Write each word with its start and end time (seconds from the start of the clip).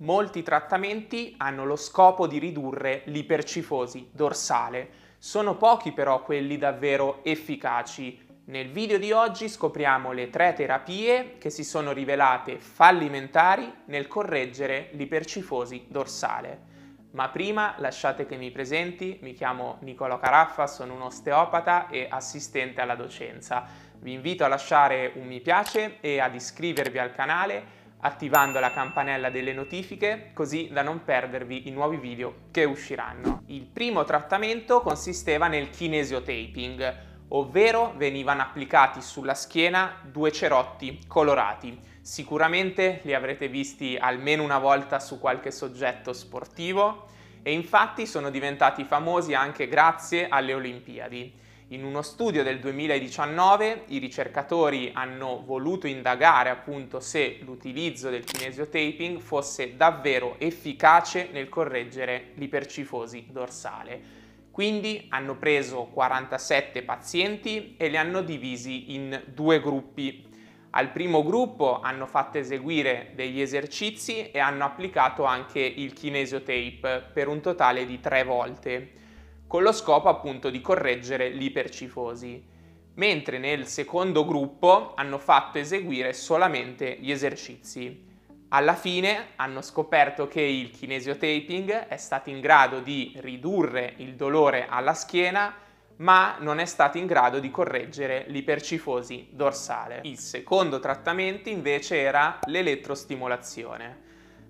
Molti 0.00 0.42
trattamenti 0.42 1.36
hanno 1.38 1.64
lo 1.64 1.74
scopo 1.74 2.26
di 2.26 2.38
ridurre 2.38 3.00
l'ipercifosi 3.06 4.10
dorsale, 4.12 4.90
sono 5.16 5.56
pochi 5.56 5.92
però 5.92 6.22
quelli 6.22 6.58
davvero 6.58 7.24
efficaci. 7.24 8.42
Nel 8.44 8.68
video 8.68 8.98
di 8.98 9.12
oggi 9.12 9.48
scopriamo 9.48 10.12
le 10.12 10.28
tre 10.28 10.52
terapie 10.52 11.38
che 11.38 11.48
si 11.48 11.64
sono 11.64 11.92
rivelate 11.92 12.58
fallimentari 12.58 13.72
nel 13.86 14.06
correggere 14.06 14.90
l'ipercifosi 14.92 15.86
dorsale. 15.88 16.74
Ma 17.12 17.30
prima 17.30 17.74
lasciate 17.78 18.26
che 18.26 18.36
mi 18.36 18.50
presenti, 18.50 19.18
mi 19.22 19.32
chiamo 19.32 19.78
Nicola 19.80 20.18
Caraffa, 20.18 20.66
sono 20.66 20.92
un 20.92 21.00
osteopata 21.00 21.88
e 21.88 22.06
assistente 22.10 22.82
alla 22.82 22.96
docenza. 22.96 23.64
Vi 23.98 24.12
invito 24.12 24.44
a 24.44 24.48
lasciare 24.48 25.12
un 25.14 25.26
mi 25.26 25.40
piace 25.40 26.00
e 26.00 26.20
ad 26.20 26.34
iscrivervi 26.34 26.98
al 26.98 27.14
canale 27.14 27.84
attivando 28.00 28.60
la 28.60 28.72
campanella 28.72 29.30
delle 29.30 29.52
notifiche 29.52 30.30
così 30.34 30.68
da 30.70 30.82
non 30.82 31.02
perdervi 31.04 31.68
i 31.68 31.70
nuovi 31.70 31.96
video 31.96 32.34
che 32.50 32.64
usciranno. 32.64 33.42
Il 33.46 33.66
primo 33.66 34.04
trattamento 34.04 34.80
consisteva 34.80 35.48
nel 35.48 35.70
kinesiotaping, 35.70 36.94
ovvero 37.28 37.94
venivano 37.96 38.42
applicati 38.42 39.00
sulla 39.00 39.34
schiena 39.34 40.00
due 40.02 40.30
cerotti 40.30 41.00
colorati. 41.06 41.94
Sicuramente 42.00 43.00
li 43.02 43.14
avrete 43.14 43.48
visti 43.48 43.96
almeno 43.96 44.44
una 44.44 44.58
volta 44.58 45.00
su 45.00 45.18
qualche 45.18 45.50
soggetto 45.50 46.12
sportivo 46.12 47.06
e 47.42 47.52
infatti 47.52 48.06
sono 48.06 48.30
diventati 48.30 48.84
famosi 48.84 49.34
anche 49.34 49.66
grazie 49.68 50.28
alle 50.28 50.54
Olimpiadi. 50.54 51.44
In 51.70 51.82
uno 51.82 52.00
studio 52.02 52.44
del 52.44 52.60
2019 52.60 53.86
i 53.88 53.98
ricercatori 53.98 54.92
hanno 54.94 55.42
voluto 55.44 55.88
indagare 55.88 56.48
appunto 56.48 57.00
se 57.00 57.38
l'utilizzo 57.42 58.08
del 58.08 58.22
kinesiotaping 58.22 59.18
fosse 59.18 59.76
davvero 59.76 60.36
efficace 60.38 61.28
nel 61.32 61.48
correggere 61.48 62.30
l'ipercifosi 62.34 63.26
dorsale. 63.32 64.00
Quindi 64.52 65.06
hanno 65.08 65.34
preso 65.34 65.86
47 65.86 66.82
pazienti 66.84 67.74
e 67.76 67.88
li 67.88 67.96
hanno 67.96 68.22
divisi 68.22 68.94
in 68.94 69.20
due 69.34 69.60
gruppi. 69.60 70.24
Al 70.70 70.92
primo 70.92 71.24
gruppo 71.24 71.80
hanno 71.80 72.06
fatto 72.06 72.38
eseguire 72.38 73.10
degli 73.16 73.40
esercizi 73.40 74.30
e 74.30 74.38
hanno 74.38 74.64
applicato 74.64 75.24
anche 75.24 75.58
il 75.58 75.92
kinesiotape 75.94 77.10
per 77.12 77.26
un 77.26 77.40
totale 77.40 77.84
di 77.86 77.98
tre 77.98 78.22
volte 78.22 79.04
con 79.46 79.62
lo 79.62 79.72
scopo 79.72 80.08
appunto 80.08 80.50
di 80.50 80.60
correggere 80.60 81.28
l'ipercifosi, 81.28 82.44
mentre 82.94 83.38
nel 83.38 83.66
secondo 83.66 84.24
gruppo 84.24 84.94
hanno 84.94 85.18
fatto 85.18 85.58
eseguire 85.58 86.12
solamente 86.12 86.96
gli 87.00 87.10
esercizi. 87.10 88.04
Alla 88.48 88.74
fine 88.74 89.28
hanno 89.36 89.60
scoperto 89.60 90.28
che 90.28 90.40
il 90.40 90.70
kinesiotaping 90.70 91.88
è 91.88 91.96
stato 91.96 92.30
in 92.30 92.40
grado 92.40 92.80
di 92.80 93.12
ridurre 93.16 93.94
il 93.98 94.14
dolore 94.14 94.66
alla 94.68 94.94
schiena 94.94 95.54
ma 95.98 96.36
non 96.40 96.58
è 96.58 96.66
stato 96.66 96.98
in 96.98 97.06
grado 97.06 97.38
di 97.38 97.50
correggere 97.50 98.24
l'ipercifosi 98.28 99.28
dorsale. 99.30 100.00
Il 100.02 100.18
secondo 100.18 100.78
trattamento 100.78 101.48
invece 101.48 102.00
era 102.00 102.38
l'elettrostimolazione 102.44 104.04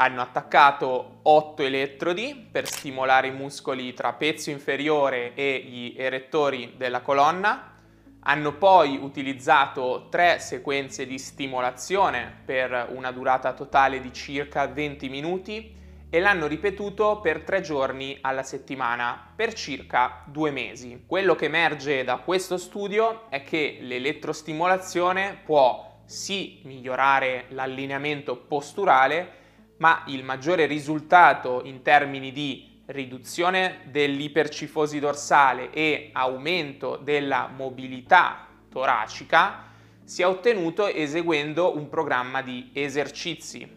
hanno 0.00 0.20
attaccato 0.20 1.18
8 1.22 1.62
elettrodi 1.62 2.48
per 2.50 2.68
stimolare 2.68 3.28
i 3.28 3.32
muscoli 3.32 3.92
trapezio 3.94 4.52
inferiore 4.52 5.34
e 5.34 5.64
gli 5.66 5.94
erettori 5.96 6.74
della 6.76 7.00
colonna, 7.00 7.74
hanno 8.20 8.52
poi 8.54 8.96
utilizzato 9.00 10.06
tre 10.08 10.38
sequenze 10.38 11.04
di 11.06 11.18
stimolazione 11.18 12.42
per 12.44 12.88
una 12.90 13.10
durata 13.10 13.52
totale 13.52 14.00
di 14.00 14.12
circa 14.12 14.66
20 14.66 15.08
minuti 15.08 15.74
e 16.10 16.20
l'hanno 16.20 16.46
ripetuto 16.46 17.20
per 17.20 17.42
tre 17.42 17.60
giorni 17.60 18.18
alla 18.20 18.44
settimana 18.44 19.32
per 19.34 19.52
circa 19.52 20.22
due 20.26 20.52
mesi. 20.52 21.04
Quello 21.06 21.34
che 21.34 21.46
emerge 21.46 22.04
da 22.04 22.18
questo 22.18 22.56
studio 22.56 23.28
è 23.30 23.42
che 23.42 23.78
l'elettrostimolazione 23.80 25.40
può 25.44 26.02
sì 26.04 26.60
migliorare 26.62 27.46
l'allineamento 27.48 28.36
posturale, 28.36 29.46
ma 29.78 30.04
il 30.06 30.24
maggiore 30.24 30.66
risultato 30.66 31.62
in 31.64 31.82
termini 31.82 32.32
di 32.32 32.82
riduzione 32.86 33.80
dell'ipercifosi 33.84 34.98
dorsale 34.98 35.70
e 35.72 36.10
aumento 36.12 36.96
della 36.96 37.50
mobilità 37.54 38.46
toracica 38.70 39.66
si 40.04 40.22
è 40.22 40.26
ottenuto 40.26 40.86
eseguendo 40.86 41.76
un 41.76 41.88
programma 41.88 42.40
di 42.40 42.70
esercizi. 42.72 43.76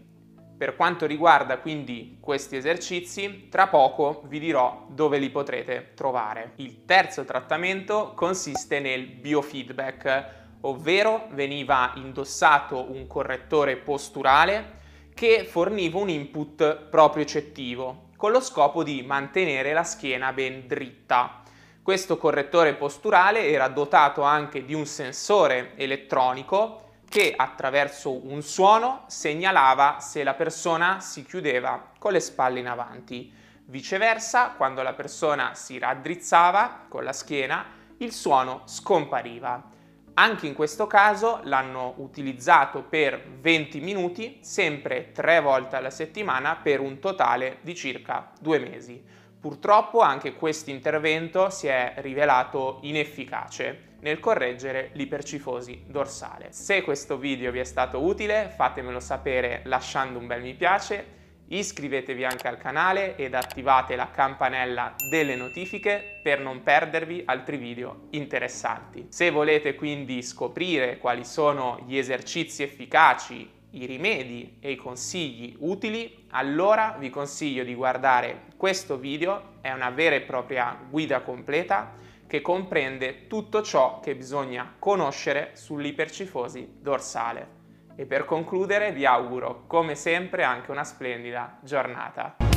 Per 0.57 0.75
quanto 0.75 1.05
riguarda 1.05 1.57
quindi 1.57 2.19
questi 2.21 2.55
esercizi, 2.55 3.47
tra 3.49 3.67
poco 3.67 4.23
vi 4.27 4.39
dirò 4.39 4.85
dove 4.89 5.17
li 5.17 5.29
potrete 5.29 5.91
trovare. 5.93 6.53
Il 6.57 6.85
terzo 6.85 7.25
trattamento 7.25 8.13
consiste 8.15 8.79
nel 8.79 9.07
biofeedback, 9.07 10.39
ovvero 10.61 11.27
veniva 11.31 11.91
indossato 11.95 12.91
un 12.91 13.07
correttore 13.07 13.75
posturale 13.75 14.79
che 15.21 15.45
forniva 15.45 15.99
un 15.99 16.09
input 16.09 16.87
propriocettivo 16.89 18.07
con 18.17 18.31
lo 18.31 18.39
scopo 18.39 18.81
di 18.81 19.03
mantenere 19.03 19.71
la 19.71 19.83
schiena 19.83 20.33
ben 20.33 20.65
dritta. 20.65 21.43
Questo 21.83 22.17
correttore 22.17 22.73
posturale 22.73 23.45
era 23.45 23.67
dotato 23.67 24.23
anche 24.23 24.65
di 24.65 24.73
un 24.73 24.87
sensore 24.87 25.73
elettronico 25.75 26.93
che 27.07 27.35
attraverso 27.37 28.27
un 28.31 28.41
suono 28.41 29.03
segnalava 29.09 29.99
se 29.99 30.23
la 30.23 30.33
persona 30.33 31.01
si 31.01 31.23
chiudeva 31.23 31.91
con 31.99 32.13
le 32.13 32.19
spalle 32.19 32.57
in 32.57 32.67
avanti. 32.67 33.31
Viceversa, 33.65 34.55
quando 34.57 34.81
la 34.81 34.93
persona 34.93 35.53
si 35.53 35.77
raddrizzava 35.77 36.85
con 36.89 37.03
la 37.03 37.13
schiena, 37.13 37.63
il 37.97 38.11
suono 38.11 38.63
scompariva. 38.65 39.69
Anche 40.13 40.45
in 40.45 40.53
questo 40.53 40.87
caso 40.87 41.39
l'hanno 41.43 41.93
utilizzato 41.97 42.83
per 42.83 43.21
20 43.39 43.79
minuti, 43.79 44.39
sempre 44.41 45.11
tre 45.13 45.39
volte 45.39 45.77
alla 45.77 45.89
settimana 45.89 46.57
per 46.57 46.81
un 46.81 46.99
totale 46.99 47.59
di 47.61 47.73
circa 47.73 48.31
due 48.39 48.59
mesi. 48.59 49.01
Purtroppo 49.39 50.01
anche 50.01 50.35
questo 50.35 50.69
intervento 50.69 51.49
si 51.49 51.67
è 51.67 51.93
rivelato 51.97 52.79
inefficace 52.81 53.89
nel 54.01 54.19
correggere 54.19 54.89
l'ipercifosi 54.93 55.85
dorsale. 55.87 56.51
Se 56.51 56.81
questo 56.83 57.17
video 57.17 57.51
vi 57.51 57.59
è 57.59 57.63
stato 57.63 58.03
utile 58.03 58.53
fatemelo 58.55 58.99
sapere 58.99 59.61
lasciando 59.65 60.19
un 60.19 60.27
bel 60.27 60.41
mi 60.41 60.53
piace 60.53 61.19
Iscrivetevi 61.53 62.23
anche 62.23 62.47
al 62.47 62.57
canale 62.57 63.17
ed 63.17 63.33
attivate 63.33 63.97
la 63.97 64.09
campanella 64.09 64.95
delle 65.09 65.35
notifiche 65.35 66.19
per 66.23 66.39
non 66.39 66.63
perdervi 66.63 67.23
altri 67.25 67.57
video 67.57 68.07
interessanti. 68.11 69.07
Se 69.09 69.31
volete 69.31 69.75
quindi 69.75 70.21
scoprire 70.21 70.97
quali 70.97 71.25
sono 71.25 71.83
gli 71.85 71.97
esercizi 71.97 72.63
efficaci, 72.63 73.51
i 73.71 73.85
rimedi 73.85 74.59
e 74.61 74.71
i 74.71 74.75
consigli 74.77 75.53
utili, 75.59 76.25
allora 76.29 76.95
vi 76.97 77.09
consiglio 77.09 77.65
di 77.65 77.75
guardare 77.75 78.43
questo 78.55 78.97
video, 78.97 79.55
è 79.59 79.73
una 79.73 79.89
vera 79.89 80.15
e 80.15 80.21
propria 80.21 80.77
guida 80.89 81.19
completa 81.19 81.95
che 82.27 82.39
comprende 82.39 83.27
tutto 83.27 83.61
ciò 83.61 83.99
che 83.99 84.15
bisogna 84.15 84.75
conoscere 84.79 85.51
sull'ipercifosi 85.55 86.75
dorsale. 86.79 87.60
E 88.01 88.07
per 88.07 88.25
concludere 88.25 88.91
vi 88.93 89.05
auguro 89.05 89.65
come 89.67 89.93
sempre 89.93 90.43
anche 90.43 90.71
una 90.71 90.83
splendida 90.83 91.59
giornata. 91.61 92.50